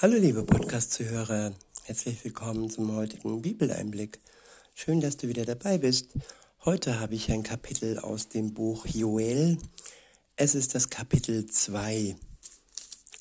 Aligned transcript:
Hallo 0.00 0.16
liebe 0.16 0.44
Podcast-Zuhörer, 0.44 1.52
herzlich 1.82 2.22
willkommen 2.22 2.70
zum 2.70 2.94
heutigen 2.94 3.42
Bibeleinblick. 3.42 4.20
Schön, 4.72 5.00
dass 5.00 5.16
du 5.16 5.26
wieder 5.26 5.44
dabei 5.44 5.78
bist. 5.78 6.10
Heute 6.64 7.00
habe 7.00 7.16
ich 7.16 7.32
ein 7.32 7.42
Kapitel 7.42 7.98
aus 7.98 8.28
dem 8.28 8.54
Buch 8.54 8.86
Joel. 8.86 9.58
Es 10.36 10.54
ist 10.54 10.76
das 10.76 10.88
Kapitel 10.88 11.46
2. 11.46 12.14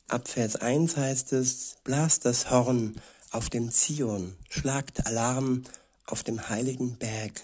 Ab 0.07 0.27
Vers 0.27 0.57
1 0.57 0.97
heißt 0.97 1.33
es, 1.33 1.77
blast 1.84 2.25
das 2.25 2.52
Horn 2.52 3.02
auf 3.32 3.50
dem 3.50 3.71
Zion, 3.71 4.36
schlagt 4.48 5.07
Alarm 5.07 5.64
auf 6.05 6.21
dem 6.21 6.48
heiligen 6.48 6.98
Berg. 6.98 7.41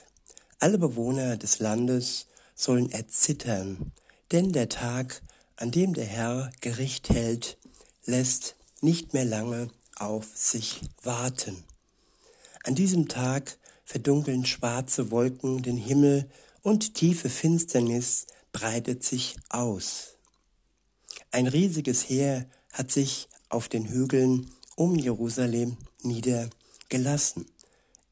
Alle 0.60 0.78
Bewohner 0.78 1.38
des 1.38 1.58
Landes 1.58 2.28
sollen 2.54 2.92
erzittern, 2.92 3.94
denn 4.32 4.52
der 4.52 4.70
Tag, 4.70 5.24
an 5.56 5.72
dem 5.72 5.96
der 5.96 6.06
Herr 6.06 6.52
Gericht 6.62 7.10
hält, 7.10 7.58
lässt 8.06 8.58
nicht 8.84 9.14
mehr 9.14 9.26
lange 9.26 9.70
auf 9.96 10.28
sich 10.36 10.82
warten. 11.02 11.64
An 12.64 12.76
diesem 12.76 13.08
Tag 13.08 13.58
verdunkeln 13.86 14.46
schwarze 14.46 15.12
Wolken 15.12 15.62
den 15.62 15.78
Himmel 15.78 16.30
und 16.62 16.94
tiefe 16.94 17.30
Finsternis 17.30 18.28
breitet 18.52 19.04
sich 19.04 19.36
aus. 19.50 20.18
Ein 21.32 21.48
riesiges 21.48 22.08
Heer 22.10 22.46
hat 22.72 22.92
sich 22.92 23.28
auf 23.50 23.68
den 23.70 23.88
Hügeln 23.88 24.52
um 24.76 24.96
Jerusalem 24.96 25.78
niedergelassen. 26.02 27.46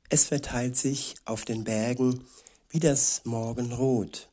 Es 0.10 0.26
verteilt 0.26 0.78
sich 0.78 1.16
auf 1.26 1.46
den 1.46 1.64
Bergen 1.64 2.26
wie 2.70 2.80
das 2.80 3.22
Morgenrot. 3.26 4.30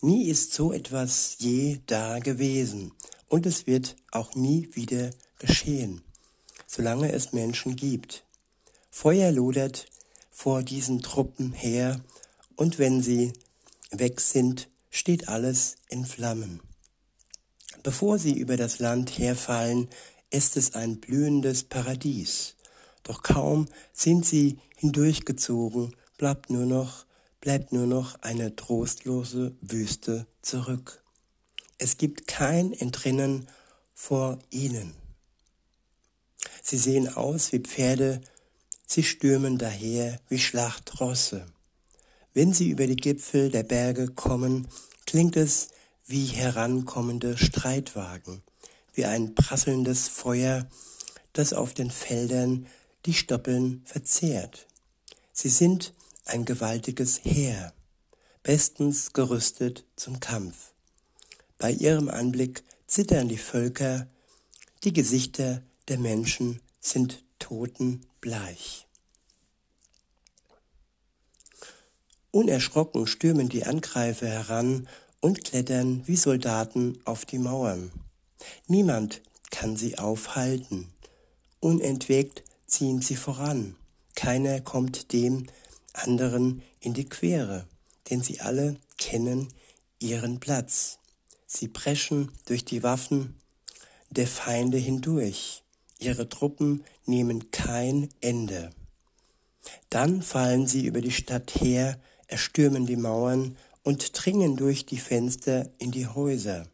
Nie 0.00 0.28
ist 0.28 0.52
so 0.52 0.72
etwas 0.72 1.36
je 1.38 1.78
da 1.86 2.18
gewesen 2.18 2.92
und 3.28 3.46
es 3.46 3.66
wird 3.66 3.96
auch 4.10 4.34
nie 4.34 4.68
wieder 4.72 5.10
geschehen, 5.38 6.02
solange 6.66 7.12
es 7.12 7.32
Menschen 7.32 7.76
gibt. 7.76 8.24
Feuer 8.90 9.30
lodert 9.32 9.86
vor 10.30 10.62
diesen 10.62 11.02
Truppen 11.02 11.52
her, 11.52 12.00
und 12.56 12.78
wenn 12.78 13.02
sie 13.02 13.32
weg 13.90 14.20
sind, 14.20 14.68
steht 14.90 15.28
alles 15.28 15.76
in 15.88 16.04
Flammen. 16.04 16.60
Bevor 17.82 18.18
sie 18.18 18.32
über 18.32 18.56
das 18.56 18.78
Land 18.78 19.18
herfallen, 19.18 19.88
ist 20.30 20.56
es 20.56 20.74
ein 20.74 21.00
blühendes 21.00 21.64
Paradies. 21.64 22.56
Doch 23.02 23.22
kaum 23.22 23.66
sind 23.92 24.26
sie 24.26 24.58
hindurchgezogen, 24.76 25.94
bleibt 26.18 26.50
nur 26.50 26.66
noch, 26.66 27.06
bleibt 27.40 27.72
nur 27.72 27.86
noch 27.86 28.20
eine 28.22 28.56
trostlose 28.56 29.54
Wüste 29.60 30.26
zurück. 30.42 31.02
Es 31.78 31.98
gibt 31.98 32.26
kein 32.26 32.72
Entrinnen 32.72 33.46
vor 33.94 34.38
ihnen. 34.50 34.94
Sie 36.68 36.78
sehen 36.78 37.06
aus 37.14 37.52
wie 37.52 37.60
Pferde, 37.60 38.20
sie 38.88 39.04
stürmen 39.04 39.56
daher 39.56 40.18
wie 40.28 40.40
Schlachtrosse. 40.40 41.46
Wenn 42.34 42.52
sie 42.52 42.70
über 42.70 42.88
die 42.88 42.96
Gipfel 42.96 43.52
der 43.52 43.62
Berge 43.62 44.08
kommen, 44.08 44.66
klingt 45.06 45.36
es 45.36 45.68
wie 46.08 46.26
herankommende 46.26 47.38
Streitwagen, 47.38 48.42
wie 48.94 49.04
ein 49.04 49.36
prasselndes 49.36 50.08
Feuer, 50.08 50.66
das 51.34 51.52
auf 51.52 51.72
den 51.72 51.92
Feldern 51.92 52.66
die 53.04 53.14
Stoppeln 53.14 53.82
verzehrt. 53.84 54.66
Sie 55.32 55.50
sind 55.50 55.94
ein 56.24 56.44
gewaltiges 56.44 57.20
Heer, 57.22 57.74
bestens 58.42 59.12
gerüstet 59.12 59.84
zum 59.94 60.18
Kampf. 60.18 60.72
Bei 61.58 61.70
ihrem 61.70 62.08
Anblick 62.08 62.64
zittern 62.88 63.28
die 63.28 63.38
Völker, 63.38 64.08
die 64.82 64.92
Gesichter 64.92 65.62
der 65.88 65.98
Menschen 65.98 66.60
sind 66.80 67.24
totenbleich. 67.38 68.86
Unerschrocken 72.30 73.06
stürmen 73.06 73.48
die 73.48 73.64
Angreifer 73.64 74.26
heran 74.26 74.88
und 75.20 75.44
klettern 75.44 76.02
wie 76.06 76.16
Soldaten 76.16 77.00
auf 77.04 77.24
die 77.24 77.38
Mauern. 77.38 77.90
Niemand 78.66 79.22
kann 79.50 79.76
sie 79.76 79.98
aufhalten. 79.98 80.92
Unentwegt 81.60 82.44
ziehen 82.66 83.00
sie 83.00 83.16
voran. 83.16 83.76
Keiner 84.14 84.60
kommt 84.60 85.12
dem 85.12 85.46
anderen 85.92 86.62
in 86.80 86.94
die 86.94 87.06
Quere, 87.06 87.66
denn 88.10 88.22
sie 88.22 88.40
alle 88.40 88.76
kennen 88.98 89.48
ihren 89.98 90.40
Platz. 90.40 90.98
Sie 91.46 91.68
preschen 91.68 92.30
durch 92.46 92.64
die 92.64 92.82
Waffen 92.82 93.40
der 94.10 94.26
Feinde 94.26 94.78
hindurch. 94.78 95.62
Ihre 95.98 96.28
Truppen 96.28 96.84
nehmen 97.04 97.50
kein 97.50 98.08
Ende. 98.20 98.70
Dann 99.90 100.22
fallen 100.22 100.66
sie 100.66 100.86
über 100.86 101.00
die 101.00 101.12
Stadt 101.12 101.54
her, 101.60 102.00
erstürmen 102.26 102.86
die 102.86 102.96
Mauern 102.96 103.56
und 103.82 104.10
dringen 104.12 104.56
durch 104.56 104.84
die 104.84 104.98
Fenster 104.98 105.70
in 105.78 105.90
die 105.90 106.06
Häuser, 106.06 106.66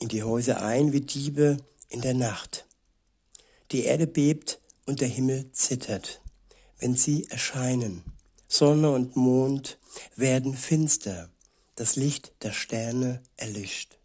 in 0.00 0.08
die 0.08 0.22
Häuser 0.22 0.62
ein 0.62 0.92
wie 0.92 1.02
Diebe 1.02 1.58
in 1.88 2.00
der 2.00 2.14
Nacht. 2.14 2.66
Die 3.70 3.84
Erde 3.84 4.06
bebt 4.06 4.60
und 4.86 5.00
der 5.00 5.08
Himmel 5.08 5.50
zittert, 5.52 6.20
wenn 6.78 6.96
sie 6.96 7.28
erscheinen. 7.30 8.02
Sonne 8.48 8.90
und 8.90 9.16
Mond 9.16 9.78
werden 10.16 10.54
finster, 10.54 11.30
das 11.76 11.96
Licht 11.96 12.32
der 12.42 12.52
Sterne 12.52 13.22
erlischt. 13.36 13.98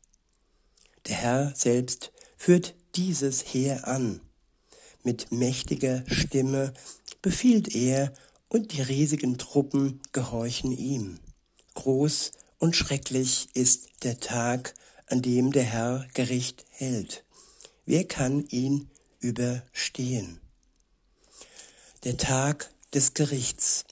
Der 1.08 1.16
Herr 1.16 1.54
selbst 1.56 2.12
führt 2.38 2.76
dieses 2.96 3.42
Heer 3.54 3.88
an. 3.88 4.22
Mit 5.04 5.32
mächtiger 5.32 6.04
Stimme 6.08 6.74
befiehlt 7.22 7.74
er, 7.76 8.14
und 8.50 8.74
die 8.74 8.82
riesigen 8.82 9.38
Truppen 9.38 10.02
gehorchen 10.12 10.72
ihm. 10.72 11.20
Groß 11.76 12.32
und 12.58 12.76
schrecklich 12.76 13.48
ist 13.54 14.04
der 14.04 14.20
Tag, 14.20 14.74
an 15.06 15.22
dem 15.22 15.52
der 15.52 15.64
Herr 15.64 16.08
Gericht 16.14 16.66
hält. 16.72 17.24
Wer 17.86 18.06
kann 18.06 18.46
ihn 18.50 18.90
überstehen? 19.20 20.40
Der 22.04 22.18
Tag 22.18 22.72
des 22.94 23.14
Gerichts. 23.14 23.86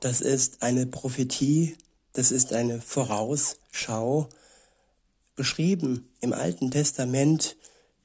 Das 0.00 0.20
ist 0.20 0.62
eine 0.62 0.86
Prophetie, 0.86 1.76
das 2.12 2.32
ist 2.32 2.52
eine 2.52 2.80
Vorausschau, 2.80 4.28
beschrieben 5.36 6.08
im 6.20 6.32
Alten 6.32 6.70
Testament 6.70 7.56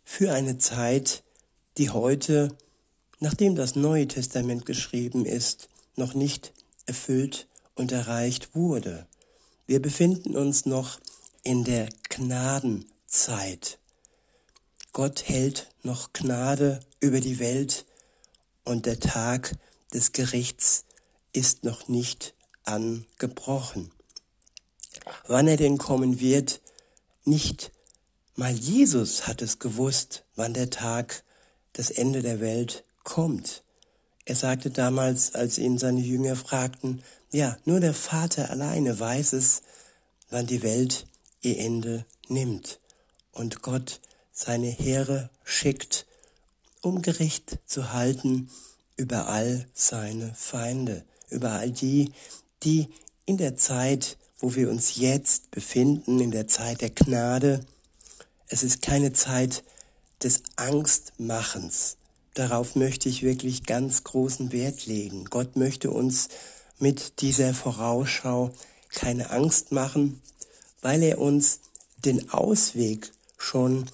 für 0.05 0.31
eine 0.31 0.57
Zeit, 0.57 1.23
die 1.77 1.89
heute, 1.89 2.55
nachdem 3.19 3.55
das 3.55 3.75
Neue 3.75 4.07
Testament 4.07 4.65
geschrieben 4.65 5.25
ist, 5.25 5.67
noch 5.95 6.13
nicht 6.13 6.53
erfüllt 6.85 7.47
und 7.73 7.91
erreicht 7.91 8.55
wurde. 8.55 9.07
Wir 9.67 9.81
befinden 9.81 10.37
uns 10.37 10.65
noch 10.65 10.99
in 11.43 11.63
der 11.63 11.89
Gnadenzeit. 12.09 13.79
Gott 14.93 15.27
hält 15.27 15.69
noch 15.83 16.13
Gnade 16.13 16.79
über 16.99 17.19
die 17.19 17.39
Welt 17.39 17.85
und 18.63 18.85
der 18.85 18.99
Tag 18.99 19.57
des 19.93 20.13
Gerichts 20.13 20.85
ist 21.33 21.63
noch 21.63 21.87
nicht 21.87 22.33
angebrochen. 22.63 23.91
Wann 25.27 25.47
er 25.47 25.57
denn 25.57 25.77
kommen 25.77 26.19
wird, 26.19 26.61
nicht 27.25 27.71
Mal 28.37 28.53
Jesus 28.53 29.27
hat 29.27 29.41
es 29.41 29.59
gewusst, 29.59 30.25
wann 30.35 30.53
der 30.53 30.69
Tag, 30.69 31.23
das 31.71 31.89
Ende 31.89 32.21
der 32.21 32.41
Welt 32.41 32.83
kommt. 33.03 33.63
Er 34.25 34.35
sagte 34.35 34.71
damals, 34.71 35.35
als 35.35 35.57
ihn 35.57 35.77
seine 35.77 36.01
Jünger 36.01 36.35
fragten, 36.35 37.01
ja, 37.31 37.57
nur 37.63 37.79
der 37.79 37.93
Vater 37.93 38.49
alleine 38.49 38.99
weiß 38.99 39.33
es, 39.33 39.61
wann 40.29 40.47
die 40.47 40.63
Welt 40.63 41.07
ihr 41.41 41.59
Ende 41.59 42.05
nimmt 42.27 42.79
und 43.31 43.61
Gott 43.61 44.01
seine 44.33 44.67
Heere 44.67 45.29
schickt, 45.45 46.05
um 46.81 47.01
Gericht 47.01 47.59
zu 47.65 47.93
halten 47.93 48.49
über 48.97 49.29
all 49.29 49.65
seine 49.73 50.33
Feinde, 50.35 51.05
über 51.29 51.51
all 51.51 51.71
die, 51.71 52.11
die 52.63 52.89
in 53.25 53.37
der 53.37 53.55
Zeit, 53.55 54.17
wo 54.39 54.55
wir 54.55 54.69
uns 54.69 54.97
jetzt 54.97 55.51
befinden, 55.51 56.19
in 56.19 56.31
der 56.31 56.47
Zeit 56.47 56.81
der 56.81 56.89
Gnade, 56.89 57.65
es 58.47 58.63
ist 58.63 58.81
keine 58.81 59.13
Zeit 59.13 59.63
des 60.21 60.43
Angstmachens. 60.55 61.97
Darauf 62.33 62.75
möchte 62.75 63.09
ich 63.09 63.23
wirklich 63.23 63.63
ganz 63.63 64.03
großen 64.03 64.51
Wert 64.51 64.85
legen. 64.85 65.25
Gott 65.25 65.55
möchte 65.55 65.89
uns 65.91 66.29
mit 66.79 67.21
dieser 67.21 67.53
Vorausschau 67.53 68.51
keine 68.89 69.29
Angst 69.29 69.71
machen, 69.71 70.21
weil 70.81 71.01
er 71.01 71.19
uns 71.19 71.59
den 71.97 72.29
Ausweg 72.31 73.11
schon 73.37 73.85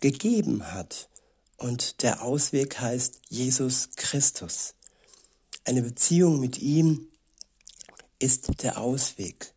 gegeben 0.00 0.72
hat. 0.72 1.08
Und 1.56 2.02
der 2.02 2.22
Ausweg 2.22 2.80
heißt 2.80 3.20
Jesus 3.28 3.90
Christus. 3.96 4.74
Eine 5.64 5.82
Beziehung 5.82 6.40
mit 6.40 6.58
ihm 6.58 7.08
ist 8.18 8.62
der 8.62 8.78
Ausweg. 8.78 9.54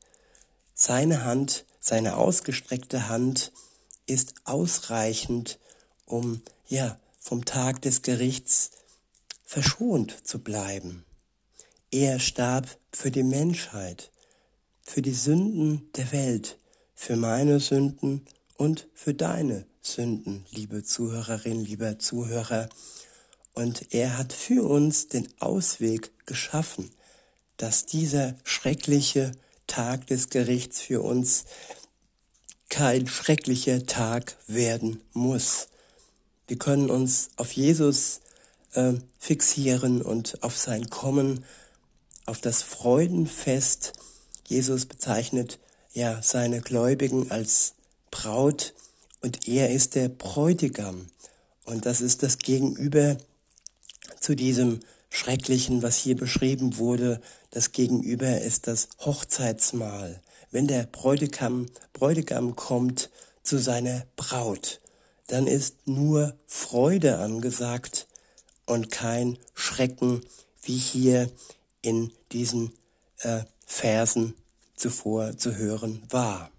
Seine 0.74 1.26
Hand, 1.26 1.66
seine 1.80 2.18
ausgestreckte 2.18 3.10
Hand 3.10 3.52
ist 4.08 4.34
ausreichend, 4.46 5.60
um 6.06 6.42
ja 6.68 7.00
vom 7.20 7.46
Tag 7.46 7.82
des 7.82 8.02
Gerichts 8.02 8.72
verschont 9.44 10.26
zu 10.26 10.40
bleiben. 10.40 11.06
Er 11.92 12.20
starb 12.20 12.68
für 12.92 13.12
die 13.12 13.24
Menschheit, 13.24 14.12
für 14.82 15.02
die 15.02 15.14
Sünden 15.14 15.90
der 15.96 16.12
Welt, 16.12 16.58
für 16.96 17.16
meine 17.16 17.60
Sünden 17.60 18.26
und 18.56 18.88
für 18.94 19.14
deine 19.14 19.66
Sünden, 19.82 20.46
liebe 20.52 20.84
Zuhörerin, 20.84 21.62
lieber 21.62 22.00
Zuhörer. 22.00 22.70
Und 23.54 23.94
er 23.94 24.18
hat 24.18 24.34
für 24.34 24.68
uns 24.68 25.08
den 25.08 25.28
Ausweg 25.40 26.12
geschaffen, 26.26 26.92
dass 27.58 27.86
dieser 27.86 28.36
schreckliche 28.44 29.32
Tag 29.66 30.08
des 30.08 30.30
Gerichts 30.30 30.82
für 30.82 31.02
uns 31.02 31.46
kein 32.70 33.08
schrecklicher 33.08 33.86
Tag 33.86 34.38
werden 34.48 35.02
muss. 35.14 35.68
Wir 36.48 36.58
können 36.58 36.90
uns 36.90 37.30
auf 37.36 37.52
Jesus 37.52 38.22
äh, 38.74 38.94
fixieren 39.20 40.02
und 40.02 40.44
auf 40.44 40.58
sein 40.58 40.90
Kommen, 40.90 41.44
auf 42.26 42.42
das 42.42 42.62
Freudenfest. 42.62 43.94
Jesus 44.48 44.86
bezeichnet 44.86 45.60
ja 45.94 46.22
seine 46.22 46.62
Gläubigen 46.62 47.32
als 47.32 47.74
Braut 48.12 48.74
und 49.22 49.48
er 49.48 49.72
ist 49.72 49.96
der 49.96 50.10
Bräutigam. 50.10 51.08
Und 51.66 51.86
das 51.86 52.02
ist 52.02 52.24
das 52.24 52.38
Gegenüber 52.38 53.18
zu 54.20 54.36
diesem 54.36 54.80
Schrecklichen, 55.10 55.84
was 55.84 55.98
hier 55.98 56.16
beschrieben 56.16 56.78
wurde. 56.78 57.22
Das 57.52 57.72
Gegenüber 57.72 58.40
ist 58.42 58.68
das 58.68 58.88
Hochzeitsmahl. 59.00 60.22
Wenn 60.58 60.66
der 60.66 60.88
Bräutigam, 60.88 61.68
Bräutigam 61.94 62.56
kommt 62.56 63.12
zu 63.44 63.60
seiner 63.60 64.08
Braut, 64.16 64.82
dann 65.28 65.46
ist 65.46 65.86
nur 65.86 66.36
Freude 66.48 67.20
angesagt 67.20 68.08
und 68.66 68.90
kein 68.90 69.38
Schrecken, 69.54 70.22
wie 70.64 70.78
hier 70.78 71.30
in 71.84 72.12
diesen 72.32 72.74
äh, 73.20 73.42
Versen 73.68 74.34
zuvor 74.76 75.38
zu 75.38 75.58
hören 75.58 76.02
war. 76.10 76.50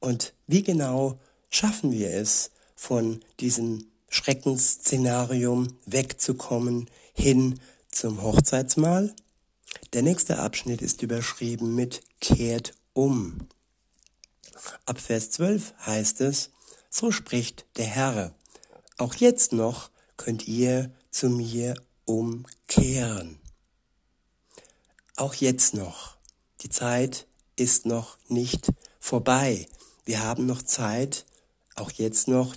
Und 0.00 0.34
wie 0.48 0.64
genau 0.64 1.20
schaffen 1.50 1.92
wir 1.92 2.12
es, 2.12 2.50
von 2.74 3.20
diesem 3.38 3.86
Schreckensszenarium 4.08 5.78
wegzukommen 5.86 6.90
hin 7.12 7.60
zum 7.92 8.22
Hochzeitsmahl? 8.22 9.14
Der 9.92 10.02
nächste 10.02 10.40
Abschnitt 10.40 10.82
ist 10.82 11.02
überschrieben 11.02 11.76
mit 11.76 12.02
kehrt 12.20 12.74
um. 12.92 13.48
Ab 14.86 15.00
Vers 15.00 15.30
12 15.30 15.74
heißt 15.86 16.20
es, 16.20 16.50
so 16.90 17.10
spricht 17.10 17.66
der 17.76 17.86
Herr, 17.86 18.34
auch 18.98 19.14
jetzt 19.14 19.52
noch 19.52 19.90
könnt 20.16 20.46
ihr 20.46 20.92
zu 21.10 21.30
mir 21.30 21.74
umkehren. 22.04 23.38
Auch 25.16 25.34
jetzt 25.34 25.74
noch. 25.74 26.16
Die 26.60 26.68
Zeit 26.68 27.26
ist 27.56 27.86
noch 27.86 28.18
nicht 28.28 28.70
vorbei. 28.98 29.66
Wir 30.04 30.22
haben 30.22 30.46
noch 30.46 30.62
Zeit, 30.62 31.24
auch 31.74 31.90
jetzt 31.90 32.28
noch 32.28 32.54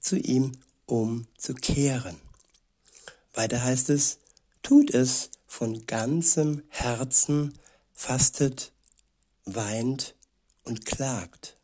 zu 0.00 0.16
ihm 0.16 0.52
umzukehren. 0.86 2.16
Weiter 3.32 3.62
heißt 3.62 3.90
es, 3.90 4.18
tut 4.62 4.92
es 4.92 5.30
von 5.46 5.86
ganzem 5.86 6.62
Herzen, 6.68 7.58
fastet, 7.92 8.72
weint 9.44 10.14
und 10.64 10.86
klagt. 10.86 11.56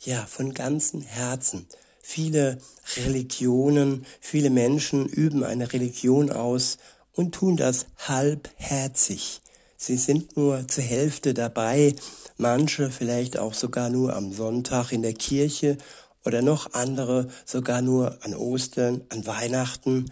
Ja, 0.00 0.26
von 0.26 0.54
ganzem 0.54 1.00
Herzen. 1.00 1.66
Viele 2.02 2.58
Religionen, 2.96 4.06
viele 4.20 4.50
Menschen 4.50 5.06
üben 5.06 5.44
eine 5.44 5.72
Religion 5.72 6.30
aus 6.30 6.78
und 7.12 7.34
tun 7.34 7.56
das 7.56 7.86
halbherzig. 7.98 9.40
Sie 9.76 9.96
sind 9.96 10.36
nur 10.36 10.66
zur 10.68 10.84
Hälfte 10.84 11.34
dabei, 11.34 11.94
manche 12.36 12.90
vielleicht 12.90 13.38
auch 13.38 13.54
sogar 13.54 13.90
nur 13.90 14.16
am 14.16 14.32
Sonntag 14.32 14.92
in 14.92 15.02
der 15.02 15.14
Kirche 15.14 15.78
oder 16.24 16.42
noch 16.42 16.72
andere 16.74 17.28
sogar 17.44 17.82
nur 17.82 18.18
an 18.24 18.34
Ostern, 18.34 19.02
an 19.08 19.26
Weihnachten 19.26 20.10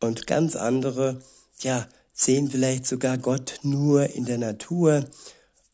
und 0.00 0.26
ganz 0.26 0.56
andere, 0.56 1.22
ja, 1.60 1.86
sehen 2.12 2.50
vielleicht 2.50 2.86
sogar 2.86 3.18
Gott 3.18 3.60
nur 3.62 4.10
in 4.10 4.24
der 4.24 4.38
Natur 4.38 5.04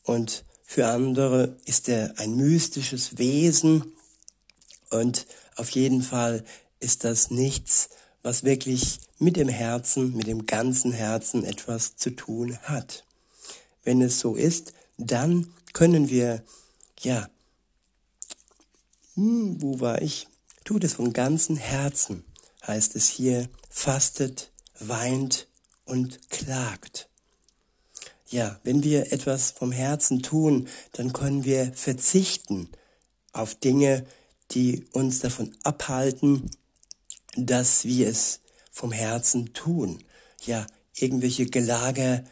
und 0.03 0.43
für 0.63 0.87
andere 0.87 1.57
ist 1.65 1.89
er 1.89 2.19
ein 2.19 2.35
mystisches 2.35 3.17
Wesen 3.17 3.93
und 4.89 5.25
auf 5.55 5.69
jeden 5.71 6.01
Fall 6.01 6.43
ist 6.79 7.03
das 7.03 7.31
nichts, 7.31 7.89
was 8.21 8.43
wirklich 8.43 8.99
mit 9.17 9.35
dem 9.35 9.49
Herzen, 9.49 10.15
mit 10.15 10.27
dem 10.27 10.45
ganzen 10.45 10.91
Herzen 10.91 11.43
etwas 11.43 11.95
zu 11.97 12.11
tun 12.11 12.57
hat. 12.59 13.03
Wenn 13.83 14.01
es 14.01 14.19
so 14.19 14.35
ist, 14.35 14.73
dann 14.97 15.53
können 15.73 16.09
wir, 16.09 16.43
ja, 17.01 17.29
hm, 19.15 19.61
wo 19.61 19.79
war 19.79 20.01
ich? 20.01 20.27
Tut 20.63 20.83
es 20.83 20.93
von 20.93 21.13
ganzem 21.13 21.57
Herzen, 21.57 22.23
heißt 22.65 22.95
es 22.95 23.09
hier, 23.09 23.49
fastet, 23.69 24.51
weint 24.79 25.48
und 25.89 26.29
klagt. 26.29 27.09
Ja, 28.29 28.59
wenn 28.63 28.83
wir 28.83 29.11
etwas 29.11 29.51
vom 29.51 29.71
Herzen 29.71 30.21
tun, 30.21 30.67
dann 30.91 31.13
können 31.13 31.45
wir 31.45 31.73
verzichten 31.73 32.69
auf 33.33 33.55
Dinge, 33.55 34.05
die 34.51 34.85
uns 34.91 35.19
davon 35.19 35.55
abhalten, 35.63 36.51
dass 37.35 37.85
wir 37.85 38.07
es 38.07 38.39
vom 38.71 38.91
Herzen 38.91 39.53
tun. 39.53 40.03
Ja, 40.45 40.67
irgendwelche 40.95 41.47
Gelager, 41.47 42.23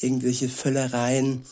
irgendwelche 0.00 0.48
Völlereien. 0.48 1.44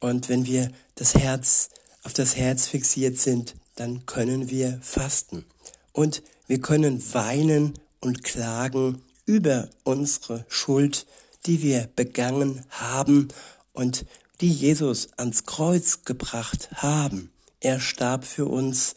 Und 0.00 0.28
wenn 0.28 0.46
wir 0.46 0.70
das 0.94 1.14
Herz 1.14 1.70
auf 2.02 2.14
das 2.14 2.36
Herz 2.36 2.66
fixiert 2.66 3.18
sind, 3.18 3.54
dann 3.76 4.06
können 4.06 4.48
wir 4.48 4.78
fasten. 4.82 5.44
Und 5.92 6.22
wir 6.46 6.60
können 6.60 7.02
weinen 7.12 7.74
und 8.00 8.24
klagen 8.24 9.02
über 9.28 9.68
unsere 9.84 10.46
Schuld, 10.48 11.06
die 11.44 11.62
wir 11.62 11.88
begangen 11.94 12.64
haben 12.70 13.28
und 13.74 14.06
die 14.40 14.50
Jesus 14.50 15.10
ans 15.18 15.44
Kreuz 15.44 16.04
gebracht 16.04 16.70
haben. 16.72 17.30
Er 17.60 17.78
starb 17.78 18.24
für 18.24 18.46
uns, 18.46 18.96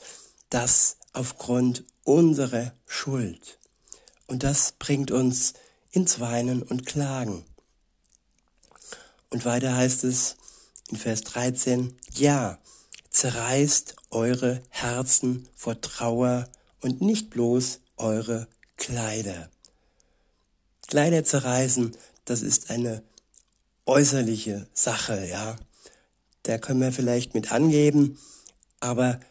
das 0.50 0.95
aufgrund 1.12 1.83
unserer 2.06 2.72
Schuld. 2.88 3.60
Und 4.28 4.44
das 4.44 4.71
bringt 4.80 5.11
uns 5.11 5.54
ins 5.92 6.21
Weinen 6.21 6.64
und 6.64 6.85
Klagen. 6.85 7.44
Und 9.30 9.44
weiter 9.44 9.76
heißt 9.76 10.06
es 10.06 10.38
in 10.88 10.97
Vers 10.97 11.21
13, 11.23 11.97
ja, 12.14 12.57
zerreißt 13.09 13.97
eure 14.11 14.64
Herzen 14.69 15.50
vor 15.56 15.81
Trauer 15.81 16.47
und 16.80 17.02
nicht 17.02 17.30
bloß 17.30 17.81
eure 17.97 18.47
Kleider. 18.78 19.50
Kleider 20.92 21.24
zerreißen, 21.24 21.95
das 22.26 22.42
ist 22.42 22.69
eine 22.69 23.02
äußerliche 23.86 24.68
Sache, 24.74 25.26
ja. 25.26 25.56
Da 26.44 26.57
können 26.57 26.81
wir 26.81 26.92
vielleicht 26.92 27.33
mit 27.33 27.54
angeben, 27.54 28.19
aber 28.81 29.21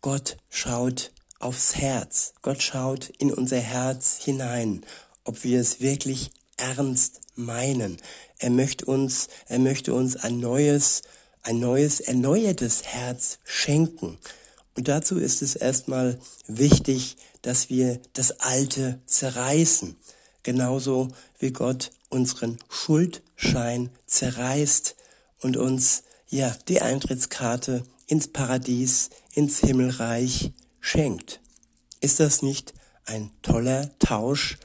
Gott 0.00 0.38
schaut 0.48 1.12
aufs 1.40 1.76
Herz. 1.76 2.32
Gott 2.40 2.62
schaut 2.62 3.10
in 3.18 3.30
unser 3.34 3.58
Herz 3.58 4.16
hinein, 4.24 4.86
ob 5.24 5.44
wir 5.44 5.60
es 5.60 5.80
wirklich 5.80 6.30
ernst 6.56 7.20
meinen. 7.34 7.98
Er 8.38 8.48
möchte 8.48 8.86
uns, 8.86 9.28
er 9.46 9.58
möchte 9.58 9.92
uns 9.92 10.16
ein 10.16 10.40
neues, 10.40 11.02
ein 11.42 11.60
neues, 11.60 12.00
erneuertes 12.00 12.82
Herz 12.82 13.40
schenken. 13.44 14.16
Und 14.74 14.88
dazu 14.88 15.18
ist 15.18 15.42
es 15.42 15.54
erstmal 15.54 16.18
wichtig, 16.46 17.18
dass 17.42 17.68
wir 17.68 18.00
das 18.14 18.40
Alte 18.40 19.00
zerreißen. 19.04 19.98
Genauso 20.44 21.08
wie 21.38 21.50
Gott 21.50 21.90
unseren 22.10 22.58
Schuldschein 22.68 23.90
zerreißt 24.06 24.94
und 25.40 25.56
uns, 25.56 26.04
ja, 26.28 26.54
die 26.68 26.80
Eintrittskarte 26.80 27.82
ins 28.06 28.28
Paradies, 28.28 29.10
ins 29.32 29.58
Himmelreich 29.58 30.52
schenkt. 30.80 31.40
Ist 32.00 32.20
das 32.20 32.42
nicht 32.42 32.74
ein 33.06 33.30
toller 33.42 33.90
Tausch? 33.98 34.58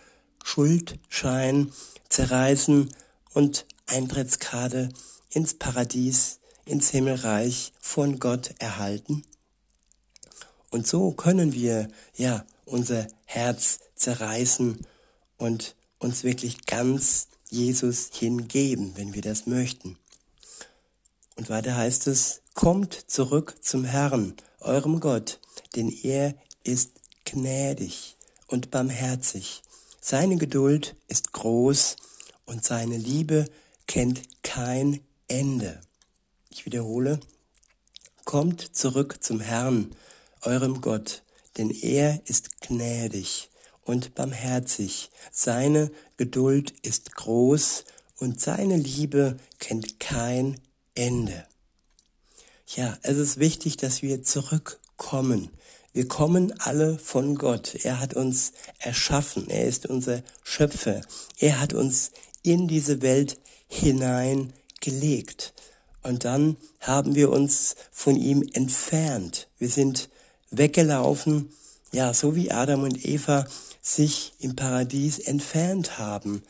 Schuldschein 0.44 1.72
zerreißen 2.10 2.94
und 3.34 3.66
Eintrittskarte 3.88 4.90
ins 5.32 5.54
Paradies, 5.54 6.40
ins 6.66 6.90
Himmelreich 6.90 7.72
von 7.80 8.20
Gott 8.20 8.54
erhalten? 8.60 9.24
Und 10.72 10.88
so 10.88 11.12
können 11.12 11.54
wir 11.54 11.88
ja 12.16 12.46
unser 12.66 13.08
Herz 13.26 13.80
zerreißen 13.96 14.86
und 15.40 15.76
uns 15.98 16.24
wirklich 16.24 16.68
ganz 16.68 17.28
Jesus 17.50 18.10
hingeben, 18.14 18.94
wenn 18.96 19.16
wir 19.16 19.24
das 19.24 19.48
möchten. 19.48 19.98
Und 21.36 21.50
weiter 21.50 21.76
heißt 21.76 22.08
es, 22.08 22.42
kommt 22.54 22.94
zurück 22.94 23.56
zum 23.62 23.86
Herrn, 23.86 24.36
eurem 24.60 25.00
Gott, 25.00 25.40
denn 25.76 25.90
er 25.90 26.36
ist 26.64 26.92
gnädig 27.26 28.18
und 28.48 28.70
barmherzig. 28.70 29.64
Seine 30.02 30.38
Geduld 30.38 30.96
ist 31.08 31.34
groß 31.34 31.96
und 32.46 32.64
seine 32.64 32.98
Liebe 32.98 33.46
kennt 33.88 34.44
kein 34.44 35.00
Ende. 35.28 35.80
Ich 36.50 36.66
wiederhole, 36.66 37.20
kommt 38.26 38.76
zurück 38.76 39.24
zum 39.24 39.40
Herrn, 39.40 39.96
eurem 40.42 40.82
Gott, 40.82 41.24
denn 41.58 41.70
er 41.70 42.22
ist 42.26 42.62
gnädig 42.62 43.50
und 43.90 44.14
barmherzig. 44.14 45.10
Seine 45.32 45.90
Geduld 46.16 46.76
ist 46.84 47.16
groß 47.16 47.86
und 48.20 48.40
seine 48.40 48.78
Liebe 48.78 49.38
kennt 49.58 50.00
kein 50.00 50.62
Ende. 50.94 51.44
Ja, 52.68 53.00
es 53.02 53.18
ist 53.18 53.40
wichtig, 53.40 53.78
dass 53.78 54.04
wir 54.04 54.22
zurückkommen. 54.22 55.50
Wir 55.92 56.08
kommen 56.08 56.54
alle 56.60 57.00
von 57.00 57.34
Gott. 57.34 57.84
Er 57.84 58.00
hat 58.00 58.14
uns 58.14 58.54
erschaffen. 58.78 59.50
Er 59.50 59.66
ist 59.66 59.88
unser 59.88 60.22
Schöpfer. 60.44 61.02
Er 61.40 61.60
hat 61.60 61.74
uns 61.74 62.12
in 62.44 62.68
diese 62.68 63.02
Welt 63.02 63.40
hineingelegt. 63.68 65.54
Und 66.04 66.26
dann 66.26 66.58
haben 66.80 67.16
wir 67.16 67.32
uns 67.32 67.76
von 67.92 68.16
ihm 68.16 68.48
entfernt. 68.54 69.48
Wir 69.58 69.70
sind 69.70 70.10
weggelaufen, 70.52 71.50
ja, 71.92 72.14
so 72.14 72.36
wie 72.36 72.52
Adam 72.52 72.84
und 72.84 73.04
Eva 73.04 73.48
sich 73.96 74.34
im 74.40 74.56
Paradies 74.56 75.20
entfernt 75.20 75.98
haben, 75.98 76.44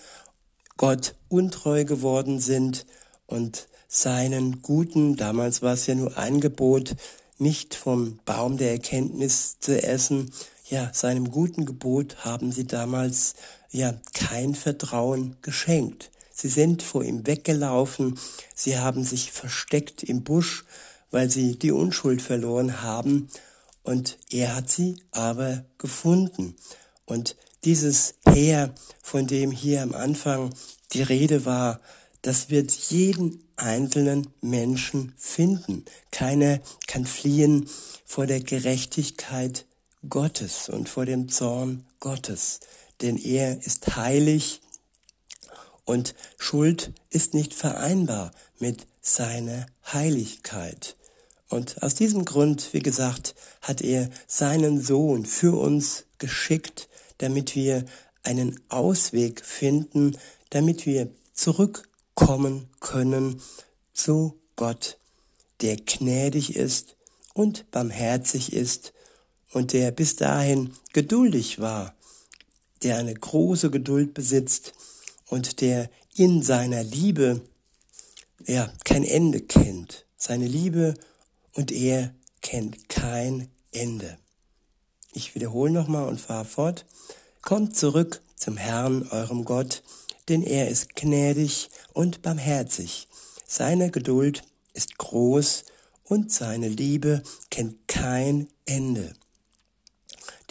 Gott 0.77 1.15
untreu 1.27 1.85
geworden 1.85 2.39
sind 2.39 2.85
und 3.27 3.67
seinen 3.87 4.61
guten, 4.61 5.15
damals 5.15 5.61
war 5.61 5.73
es 5.73 5.87
ja 5.87 5.95
nur 5.95 6.17
ein 6.17 6.39
Gebot, 6.41 6.95
nicht 7.37 7.75
vom 7.75 8.19
Baum 8.25 8.57
der 8.57 8.71
Erkenntnis 8.71 9.57
zu 9.59 9.81
essen, 9.81 10.31
ja, 10.69 10.91
seinem 10.93 11.31
guten 11.31 11.65
Gebot 11.65 12.23
haben 12.23 12.51
sie 12.51 12.67
damals 12.67 13.33
ja 13.71 13.93
kein 14.13 14.53
Vertrauen 14.53 15.35
geschenkt. 15.41 16.11
Sie 16.31 16.47
sind 16.47 16.83
vor 16.83 17.03
ihm 17.03 17.25
weggelaufen, 17.25 18.19
sie 18.53 18.77
haben 18.77 19.03
sich 19.03 19.31
versteckt 19.31 20.03
im 20.03 20.23
Busch, 20.23 20.65
weil 21.11 21.29
sie 21.29 21.57
die 21.57 21.71
Unschuld 21.71 22.21
verloren 22.21 22.81
haben, 22.81 23.29
und 23.83 24.19
er 24.29 24.55
hat 24.55 24.69
sie 24.69 25.01
aber 25.11 25.63
gefunden. 25.79 26.55
Und 27.09 27.35
dieses 27.63 28.13
Heer, 28.27 28.73
von 29.01 29.25
dem 29.25 29.51
hier 29.51 29.81
am 29.81 29.93
Anfang 29.93 30.53
die 30.93 31.01
Rede 31.01 31.43
war, 31.43 31.81
das 32.21 32.49
wird 32.49 32.71
jeden 32.71 33.43
einzelnen 33.55 34.27
Menschen 34.41 35.13
finden. 35.17 35.85
Keiner 36.11 36.59
kann 36.87 37.05
fliehen 37.05 37.67
vor 38.05 38.27
der 38.27 38.41
Gerechtigkeit 38.41 39.65
Gottes 40.07 40.69
und 40.69 40.87
vor 40.87 41.05
dem 41.05 41.29
Zorn 41.29 41.83
Gottes, 41.99 42.59
denn 43.01 43.17
er 43.17 43.65
ist 43.65 43.95
heilig 43.95 44.61
und 45.85 46.13
Schuld 46.37 46.93
ist 47.09 47.33
nicht 47.33 47.55
vereinbar 47.55 48.31
mit 48.59 48.85
seiner 49.01 49.65
Heiligkeit. 49.91 50.95
Und 51.49 51.81
aus 51.81 51.95
diesem 51.95 52.23
Grund, 52.23 52.73
wie 52.73 52.81
gesagt, 52.81 53.33
hat 53.61 53.81
er 53.81 54.09
seinen 54.27 54.79
Sohn 54.79 55.25
für 55.25 55.57
uns 55.57 56.05
geschickt, 56.19 56.88
damit 57.19 57.55
wir 57.55 57.85
einen 58.23 58.59
Ausweg 58.69 59.45
finden, 59.45 60.17
damit 60.49 60.85
wir 60.85 61.09
zurückkommen 61.33 62.67
können 62.79 63.41
zu 63.93 64.39
Gott, 64.55 64.97
der 65.61 65.77
gnädig 65.77 66.55
ist 66.55 66.95
und 67.33 67.69
barmherzig 67.71 68.53
ist 68.53 68.93
und 69.51 69.73
der 69.73 69.91
bis 69.91 70.15
dahin 70.15 70.73
geduldig 70.93 71.59
war, 71.59 71.95
der 72.83 72.97
eine 72.97 73.13
große 73.13 73.69
Geduld 73.71 74.13
besitzt 74.13 74.73
und 75.27 75.61
der 75.61 75.89
in 76.15 76.41
seiner 76.41 76.83
Liebe 76.83 77.41
ja 78.45 78.71
kein 78.83 79.03
Ende 79.03 79.41
kennt. 79.41 80.05
Seine 80.17 80.47
Liebe 80.47 80.95
und 81.53 81.71
er 81.71 82.13
kennt 82.41 82.89
kein 82.89 83.47
Ende. 83.71 84.17
Ich 85.11 85.35
wiederhole 85.35 85.71
nochmal 85.71 86.07
und 86.07 86.21
fahre 86.21 86.45
fort. 86.45 86.85
Kommt 87.41 87.75
zurück 87.75 88.21
zum 88.35 88.57
Herrn, 88.57 89.07
eurem 89.09 89.45
Gott, 89.45 89.83
denn 90.27 90.43
er 90.43 90.69
ist 90.69 90.95
gnädig 90.95 91.69
und 91.93 92.21
barmherzig. 92.21 93.07
Seine 93.45 93.89
Geduld 93.89 94.43
ist 94.73 94.97
groß 94.97 95.65
und 96.03 96.31
seine 96.31 96.67
Liebe 96.67 97.23
kennt 97.49 97.87
kein 97.87 98.47
Ende. 98.65 99.13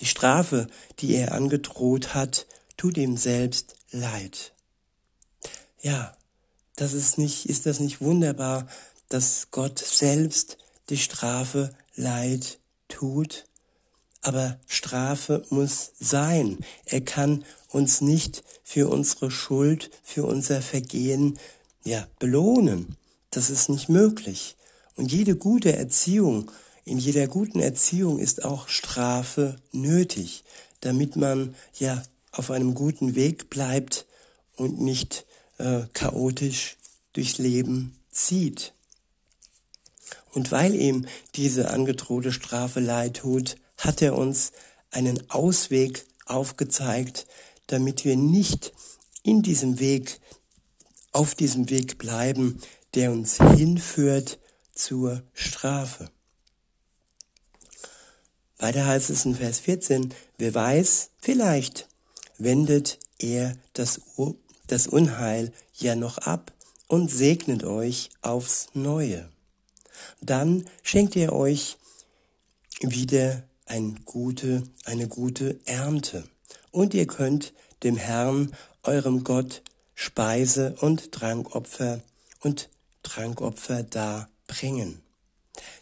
Die 0.00 0.06
Strafe, 0.06 0.68
die 0.98 1.14
er 1.14 1.32
angedroht 1.32 2.14
hat, 2.14 2.46
tut 2.76 2.96
ihm 2.96 3.16
selbst 3.16 3.76
leid. 3.90 4.52
Ja, 5.80 6.16
das 6.76 6.92
ist 6.92 7.18
nicht, 7.18 7.48
ist 7.48 7.66
das 7.66 7.80
nicht 7.80 8.00
wunderbar, 8.00 8.68
dass 9.08 9.50
Gott 9.50 9.78
selbst 9.78 10.58
die 10.90 10.98
Strafe 10.98 11.74
leid 11.94 12.58
tut. 12.88 13.44
Aber 14.20 14.58
Strafe 14.66 15.44
muss 15.50 15.92
sein. 16.00 16.58
Er 16.84 17.00
kann 17.00 17.44
uns 17.68 18.00
nicht 18.00 18.42
für 18.64 18.88
unsere 18.88 19.30
Schuld, 19.30 19.90
für 20.02 20.24
unser 20.24 20.60
Vergehen, 20.60 21.38
ja, 21.84 22.06
belohnen. 22.18 22.96
Das 23.30 23.50
ist 23.50 23.68
nicht 23.68 23.88
möglich. 23.88 24.56
Und 24.96 25.12
jede 25.12 25.36
gute 25.36 25.76
Erziehung, 25.76 26.50
in 26.84 26.98
jeder 26.98 27.28
guten 27.28 27.60
Erziehung 27.60 28.18
ist 28.18 28.44
auch 28.44 28.68
Strafe 28.68 29.56
nötig, 29.72 30.42
damit 30.80 31.16
man 31.16 31.54
ja 31.78 32.02
auf 32.32 32.50
einem 32.50 32.74
guten 32.74 33.14
Weg 33.14 33.50
bleibt 33.50 34.06
und 34.56 34.80
nicht 34.80 35.26
äh, 35.58 35.82
chaotisch 35.92 36.76
durchs 37.12 37.38
Leben 37.38 37.96
zieht. 38.10 38.72
Und 40.32 40.50
weil 40.50 40.74
ihm 40.74 41.06
diese 41.34 41.70
angedrohte 41.70 42.32
Strafe 42.32 42.80
leid 42.80 43.18
tut, 43.18 43.56
hat 43.78 44.02
er 44.02 44.16
uns 44.16 44.52
einen 44.90 45.30
Ausweg 45.30 46.06
aufgezeigt, 46.26 47.26
damit 47.66 48.04
wir 48.04 48.16
nicht 48.16 48.72
in 49.22 49.42
diesem 49.42 49.78
Weg, 49.78 50.20
auf 51.12 51.34
diesem 51.34 51.70
Weg 51.70 51.98
bleiben, 51.98 52.60
der 52.94 53.12
uns 53.12 53.38
hinführt 53.38 54.38
zur 54.74 55.22
Strafe. 55.32 56.10
Weiter 58.58 58.86
heißt 58.86 59.10
es 59.10 59.24
in 59.24 59.36
Vers 59.36 59.60
14, 59.60 60.12
wer 60.36 60.54
weiß, 60.54 61.10
vielleicht 61.18 61.88
wendet 62.38 62.98
er 63.18 63.56
das, 63.72 64.00
das 64.66 64.86
Unheil 64.86 65.52
ja 65.74 65.94
noch 65.94 66.18
ab 66.18 66.52
und 66.88 67.10
segnet 67.10 67.64
euch 67.64 68.10
aufs 68.22 68.68
Neue 68.74 69.30
dann 70.20 70.64
schenkt 70.82 71.16
er 71.16 71.32
euch 71.32 71.76
wieder 72.80 73.42
ein 73.68 74.00
gute, 74.04 74.62
eine 74.84 75.08
gute 75.08 75.60
Ernte. 75.64 76.24
Und 76.70 76.94
ihr 76.94 77.06
könnt 77.06 77.52
dem 77.82 77.96
Herrn, 77.96 78.52
eurem 78.82 79.24
Gott, 79.24 79.62
Speise 79.94 80.76
und 80.80 81.12
Trankopfer 81.12 82.00
und 82.40 82.68
Trankopfer 83.02 83.82
darbringen. 83.82 85.02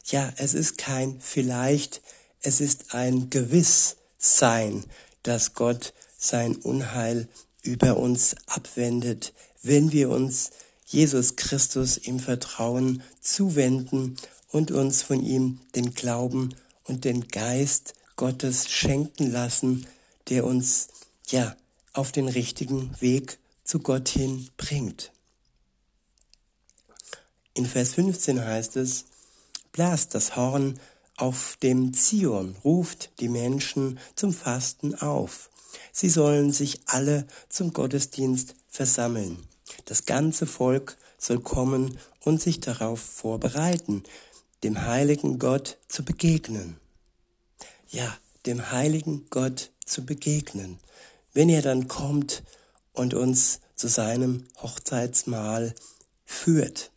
Ja, 0.06 0.32
es 0.36 0.54
ist 0.54 0.78
kein 0.78 1.20
vielleicht, 1.20 2.02
es 2.40 2.60
ist 2.60 2.94
ein 2.94 3.30
Gewisssein, 3.30 4.84
dass 5.22 5.54
Gott 5.54 5.92
sein 6.18 6.56
Unheil 6.56 7.28
über 7.62 7.96
uns 7.96 8.36
abwendet, 8.46 9.32
wenn 9.62 9.92
wir 9.92 10.10
uns 10.10 10.50
Jesus 10.86 11.36
Christus 11.36 11.96
im 11.96 12.20
Vertrauen 12.20 13.02
zuwenden 13.20 14.16
und 14.50 14.70
uns 14.70 15.02
von 15.02 15.22
ihm 15.22 15.60
den 15.74 15.94
Glauben 15.94 16.54
und 16.86 17.04
den 17.04 17.28
Geist 17.28 17.94
Gottes 18.16 18.68
schenken 18.68 19.30
lassen, 19.30 19.86
der 20.28 20.44
uns 20.44 20.88
ja 21.28 21.56
auf 21.92 22.12
den 22.12 22.28
richtigen 22.28 22.90
Weg 23.00 23.38
zu 23.64 23.80
Gott 23.80 24.08
hin 24.08 24.48
bringt. 24.56 25.12
In 27.54 27.66
Vers 27.66 27.94
15 27.94 28.44
heißt 28.44 28.76
es, 28.76 29.06
blast 29.72 30.14
das 30.14 30.36
Horn 30.36 30.78
auf 31.16 31.56
dem 31.62 31.94
Zion, 31.94 32.56
ruft 32.64 33.10
die 33.20 33.28
Menschen 33.28 33.98
zum 34.14 34.32
Fasten 34.32 34.94
auf. 34.94 35.50
Sie 35.92 36.10
sollen 36.10 36.52
sich 36.52 36.80
alle 36.86 37.26
zum 37.48 37.72
Gottesdienst 37.72 38.54
versammeln. 38.68 39.38
Das 39.86 40.04
ganze 40.04 40.46
Volk 40.46 40.96
soll 41.18 41.40
kommen 41.40 41.98
und 42.24 42.42
sich 42.42 42.60
darauf 42.60 43.00
vorbereiten, 43.00 44.02
dem 44.66 44.84
heiligen 44.84 45.38
Gott 45.38 45.78
zu 45.86 46.04
begegnen. 46.04 46.76
Ja, 47.86 48.18
dem 48.46 48.72
heiligen 48.72 49.26
Gott 49.30 49.70
zu 49.84 50.04
begegnen, 50.04 50.80
wenn 51.32 51.48
er 51.48 51.62
dann 51.62 51.86
kommt 51.86 52.42
und 52.92 53.14
uns 53.14 53.60
zu 53.76 53.86
seinem 53.86 54.42
Hochzeitsmahl 54.60 55.72
führt. 56.24 56.90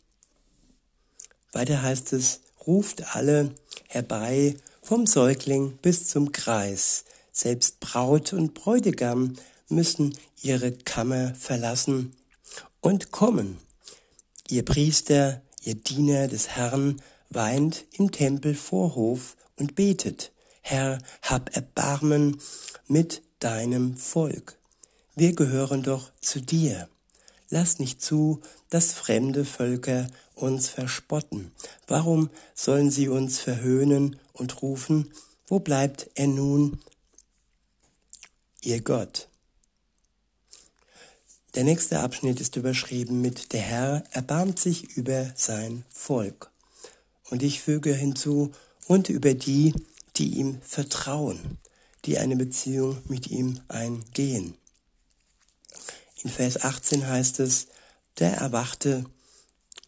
Weiter 1.52 1.80
heißt 1.80 2.12
es, 2.12 2.40
ruft 2.66 3.14
alle 3.14 3.54
herbei 3.86 4.56
vom 4.82 5.06
Säugling 5.06 5.76
bis 5.76 6.08
zum 6.08 6.32
Kreis, 6.32 7.04
Selbst 7.30 7.78
Braut 7.78 8.32
und 8.32 8.54
Bräutigam 8.54 9.34
müssen 9.68 10.18
ihre 10.42 10.72
Kammer 10.72 11.36
verlassen 11.36 12.16
und 12.80 13.12
kommen. 13.12 13.58
Ihr 14.48 14.64
Priester, 14.64 15.40
ihr 15.62 15.76
Diener 15.76 16.26
des 16.26 16.48
Herrn 16.48 17.00
weint 17.30 17.86
im 17.92 18.12
Tempelvorhof 18.12 19.36
und 19.56 19.74
betet, 19.74 20.32
Herr, 20.60 20.98
hab 21.22 21.54
Erbarmen 21.56 22.40
mit 22.86 23.22
deinem 23.38 23.96
Volk. 23.96 24.58
Wir 25.14 25.34
gehören 25.34 25.82
doch 25.82 26.12
zu 26.20 26.40
dir. 26.40 26.88
Lass 27.48 27.78
nicht 27.78 28.00
zu, 28.02 28.40
dass 28.68 28.92
fremde 28.92 29.44
Völker 29.44 30.06
uns 30.34 30.68
verspotten. 30.68 31.52
Warum 31.86 32.30
sollen 32.54 32.90
sie 32.90 33.08
uns 33.08 33.38
verhöhnen 33.38 34.16
und 34.32 34.62
rufen, 34.62 35.12
wo 35.46 35.58
bleibt 35.58 36.10
er 36.14 36.28
nun, 36.28 36.80
ihr 38.62 38.80
Gott? 38.80 39.28
Der 41.56 41.64
nächste 41.64 41.98
Abschnitt 41.98 42.40
ist 42.40 42.54
überschrieben 42.54 43.20
mit 43.20 43.52
Der 43.52 43.60
Herr 43.60 44.04
erbarmt 44.12 44.60
sich 44.60 44.96
über 44.96 45.32
sein 45.34 45.84
Volk. 45.90 46.49
Und 47.30 47.42
ich 47.42 47.60
füge 47.60 47.94
hinzu, 47.94 48.52
und 48.86 49.08
über 49.08 49.34
die, 49.34 49.72
die 50.16 50.38
ihm 50.38 50.60
vertrauen, 50.62 51.58
die 52.04 52.18
eine 52.18 52.36
Beziehung 52.36 52.98
mit 53.08 53.28
ihm 53.28 53.60
eingehen. 53.68 54.54
In 56.22 56.30
Vers 56.30 56.62
18 56.62 57.06
heißt 57.06 57.40
es, 57.40 57.68
der 58.18 58.32
erwachte 58.34 59.04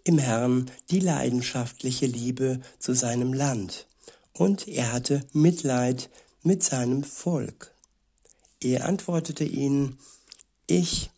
im 0.04 0.18
Herrn 0.18 0.70
die 0.90 1.00
leidenschaftliche 1.00 2.06
Liebe 2.06 2.60
zu 2.78 2.94
seinem 2.94 3.32
Land, 3.32 3.86
und 4.32 4.66
er 4.66 4.92
hatte 4.92 5.26
Mitleid 5.32 6.10
mit 6.42 6.62
seinem 6.62 7.04
Volk. 7.04 7.74
Er 8.62 8.86
antwortete 8.86 9.44
ihnen, 9.44 9.98
ich 10.66 11.10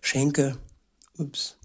schenke, 0.00 0.58
ups, 1.16 1.56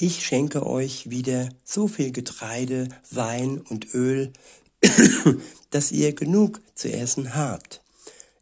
ich 0.00 0.24
schenke 0.24 0.64
euch 0.64 1.10
wieder 1.10 1.48
so 1.64 1.88
viel 1.88 2.12
Getreide, 2.12 2.88
Wein 3.10 3.60
und 3.60 3.92
Öl, 3.94 4.32
dass 5.70 5.90
ihr 5.90 6.12
genug 6.12 6.60
zu 6.74 6.90
essen 6.90 7.34
habt. 7.34 7.82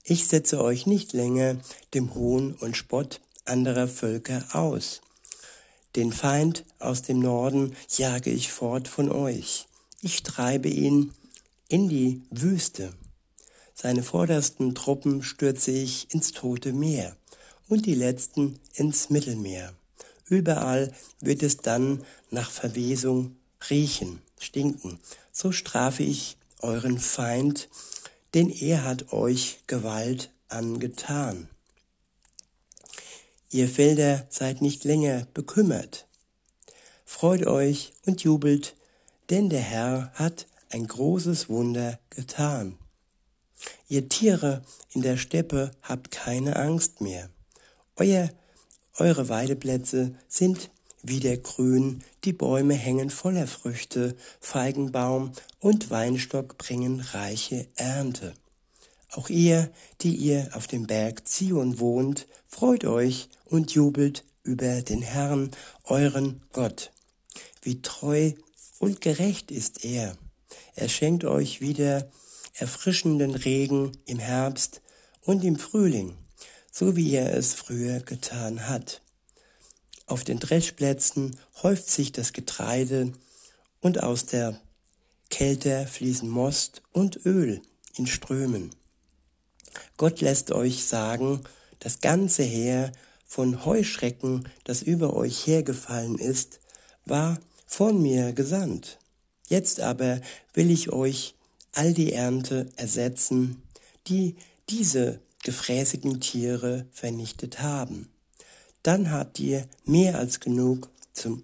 Ich 0.05 0.27
setze 0.29 0.63
euch 0.63 0.87
nicht 0.87 1.15
länger 1.15 1.57
dem 1.95 2.15
Hohn 2.15 2.53
und 2.53 2.77
Spott 2.77 3.23
anderer 3.47 3.89
Völker 3.89 4.45
aus. 4.53 5.01
Den 5.97 6.13
Feind 6.13 6.67
aus 6.79 7.01
dem 7.01 7.21
Norden 7.21 7.75
jage 7.89 8.31
ich 8.31 8.53
fort 8.53 8.87
von 8.87 9.11
euch. 9.11 9.67
Ich 10.03 10.23
treibe 10.23 10.69
ihn 10.69 11.13
in 11.69 11.89
die 11.89 12.21
Wüste. 12.31 12.93
Seine 13.75 14.03
vordersten 14.03 14.75
Truppen 14.75 15.23
stürze 15.23 15.71
ich 15.71 16.13
ins 16.13 16.33
tote 16.33 16.75
Meer 16.75 17.17
und 17.67 17.87
die 17.87 17.95
letzten 17.95 18.59
ins 18.75 19.09
Mittelmeer. 19.09 19.73
Überall 20.29 20.93
wird 21.21 21.43
es 21.43 21.59
dann 21.59 22.05
nach 22.31 22.51
Verwesung 22.51 23.37
riechen, 23.71 24.21
stinken. 24.39 24.99
So 25.33 25.53
strafe 25.53 26.03
ich 26.03 26.37
euren 26.61 26.99
Feind, 26.99 27.69
denn 28.35 28.51
er 28.51 28.85
hat 28.85 29.13
euch 29.13 29.61
Gewalt 29.67 30.31
angetan. 30.49 31.49
Ihr 33.51 33.69
Felder 33.69 34.27
seid 34.29 34.61
nicht 34.61 34.85
länger 34.85 35.27
bekümmert. 35.33 36.07
Freut 37.05 37.47
euch 37.47 37.93
und 38.05 38.25
jubelt, 38.25 38.75
denn 39.31 39.49
der 39.49 39.61
Herr 39.61 40.13
hat 40.15 40.47
ein 40.71 40.87
großes 40.87 41.49
Wunder 41.49 41.99
getan. 42.11 42.77
Ihr 43.89 44.09
Tiere 44.09 44.63
in 44.91 45.03
der 45.03 45.17
Steppe 45.17 45.71
habt 45.83 46.11
keine 46.11 46.57
Angst 46.57 47.01
mehr. 47.01 47.31
Euer, 47.97 48.31
eure 48.99 49.29
Weideplätze 49.29 50.15
sind 50.29 50.71
wieder 51.03 51.37
grün, 51.37 52.03
die 52.25 52.33
Bäume 52.33 52.75
hängen 52.75 53.11
voller 53.11 53.47
Früchte, 53.47 54.17
Feigenbaum 54.41 55.33
und 55.61 55.91
Weinstock 55.91 56.59
bringen 56.59 57.01
reiche 57.01 57.67
Ernte. 57.77 58.35
Auch 59.13 59.29
ihr, 59.29 59.71
die 60.01 60.17
ihr 60.17 60.51
auf 60.53 60.67
dem 60.67 60.87
Berg 60.87 61.29
Zion 61.29 61.79
wohnt, 61.79 62.27
freut 62.49 62.85
euch 62.85 63.29
und 63.45 63.73
jubelt 63.73 64.25
über 64.43 64.83
den 64.83 65.03
Herrn, 65.03 65.51
euren 65.85 66.43
Gott. 66.53 66.93
Wie 67.63 67.83
treu 67.83 68.33
und 68.79 69.01
gerecht 69.01 69.51
ist 69.51 69.85
er. 69.85 70.17
Er 70.75 70.89
schenkt 70.89 71.25
euch 71.25 71.61
wieder 71.61 72.11
erfrischenden 72.55 73.35
Regen 73.35 73.93
im 74.07 74.19
Herbst 74.19 74.83
und 75.23 75.45
im 75.45 75.57
Frühling 75.57 76.17
so 76.79 76.95
wie 76.95 77.15
er 77.15 77.35
es 77.35 77.55
früher 77.55 78.01
getan 78.01 78.69
hat. 78.69 79.01
Auf 80.05 80.25
den 80.25 80.39
Dreschplätzen 80.39 81.35
häuft 81.63 81.89
sich 81.89 82.13
das 82.13 82.35
Getreide 82.35 83.15
und 83.81 84.03
aus 84.03 84.27
der 84.27 84.61
Kälte 85.31 85.87
fließen 85.87 86.29
Most 86.29 86.83
und 86.93 87.25
Öl 87.25 87.63
in 87.97 88.07
Strömen. 88.07 88.73
Gott 89.97 90.21
lässt 90.21 90.51
euch 90.51 90.85
sagen, 90.85 91.41
das 91.79 92.03
ganze 92.03 92.43
Heer 92.43 92.93
von 93.25 93.65
Heuschrecken, 93.65 94.47
das 94.65 94.83
über 94.83 95.17
euch 95.17 95.47
hergefallen 95.47 96.19
ist, 96.19 96.61
war 97.07 97.39
von 97.67 98.03
mir 98.03 98.35
gesandt. 98.35 98.99
Jetzt 99.49 99.81
aber 99.81 100.21
will 100.53 100.71
ich 100.71 100.93
euch 100.93 101.37
all 101.73 101.95
die 101.95 102.13
Ernte 102.13 102.69
ersetzen, 102.77 103.63
die 104.09 104.37
diese 104.69 105.21
gefräßigen 105.47 106.21
Tiere 106.21 106.87
vernichtet 106.91 107.63
haben. 107.63 108.09
Dann 108.83 109.13
habt 109.13 109.39
ihr 109.39 109.69
mehr 109.85 110.19
als 110.19 110.41
genug 110.41 110.91
zum, 111.13 111.43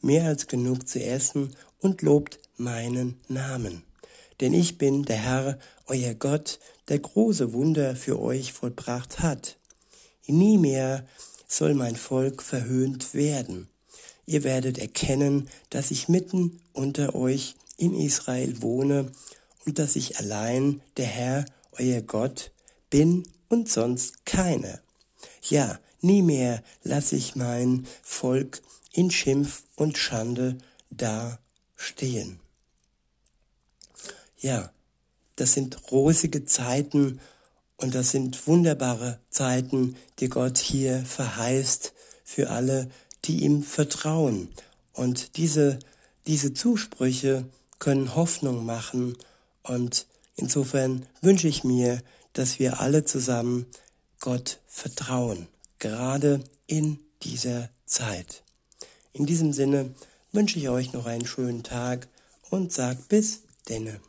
mehr 0.00 0.26
als 0.26 0.46
genug 0.46 0.88
zu 0.88 1.02
essen 1.02 1.56
und 1.80 2.02
lobt 2.02 2.38
meinen 2.56 3.20
Namen. 3.26 3.82
Denn 4.38 4.54
ich 4.54 4.78
bin 4.78 5.02
der 5.02 5.16
Herr, 5.16 5.58
euer 5.86 6.14
Gott, 6.14 6.60
der 6.86 7.00
große 7.00 7.52
Wunder 7.52 7.96
für 7.96 8.20
euch 8.20 8.52
vollbracht 8.52 9.18
hat. 9.18 9.58
Nie 10.28 10.56
mehr 10.56 11.04
soll 11.48 11.74
mein 11.74 11.96
Volk 11.96 12.44
verhöhnt 12.44 13.14
werden. 13.14 13.68
Ihr 14.26 14.44
werdet 14.44 14.78
erkennen, 14.78 15.48
dass 15.70 15.90
ich 15.90 16.08
mitten 16.08 16.60
unter 16.72 17.16
euch 17.16 17.56
in 17.78 17.94
Israel 17.94 18.62
wohne 18.62 19.10
und 19.66 19.80
dass 19.80 19.96
ich 19.96 20.18
allein 20.20 20.82
der 20.96 21.06
Herr, 21.06 21.44
euer 21.72 22.00
Gott, 22.00 22.52
bin 22.90 23.24
und 23.50 23.68
sonst 23.68 24.24
keine. 24.24 24.80
Ja, 25.42 25.78
nie 26.00 26.22
mehr 26.22 26.62
lass 26.82 27.12
ich 27.12 27.36
mein 27.36 27.86
Volk 28.02 28.62
in 28.92 29.10
Schimpf 29.10 29.64
und 29.76 29.98
Schande 29.98 30.56
dastehen. 30.88 32.40
Ja, 34.38 34.72
das 35.36 35.52
sind 35.52 35.90
rosige 35.90 36.46
Zeiten 36.46 37.20
und 37.76 37.94
das 37.94 38.10
sind 38.10 38.46
wunderbare 38.46 39.20
Zeiten, 39.30 39.96
die 40.18 40.28
Gott 40.28 40.58
hier 40.58 41.04
verheißt 41.04 41.92
für 42.24 42.50
alle, 42.50 42.90
die 43.24 43.42
ihm 43.42 43.62
vertrauen. 43.62 44.48
Und 44.92 45.36
diese, 45.36 45.78
diese 46.26 46.54
Zusprüche 46.54 47.44
können 47.78 48.14
Hoffnung 48.14 48.64
machen 48.64 49.16
und 49.62 50.06
insofern 50.36 51.06
wünsche 51.20 51.48
ich 51.48 51.64
mir, 51.64 52.02
dass 52.40 52.58
wir 52.58 52.80
alle 52.80 53.04
zusammen 53.04 53.66
Gott 54.18 54.60
vertrauen, 54.66 55.46
gerade 55.78 56.42
in 56.66 56.98
dieser 57.22 57.68
Zeit. 57.84 58.44
In 59.12 59.26
diesem 59.26 59.52
Sinne 59.52 59.94
wünsche 60.32 60.58
ich 60.58 60.70
euch 60.70 60.94
noch 60.94 61.04
einen 61.04 61.26
schönen 61.26 61.64
Tag 61.64 62.08
und 62.48 62.72
sag 62.72 63.08
bis 63.08 63.42
denne. 63.68 64.00